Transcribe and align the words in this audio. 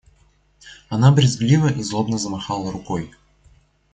Она 0.89 1.11
брезгливо 1.11 1.67
и 1.71 1.83
злобно 1.83 2.17
замахала 2.17 2.71
рукой. 2.71 3.11